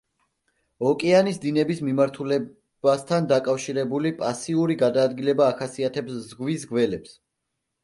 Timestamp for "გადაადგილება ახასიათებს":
4.83-6.19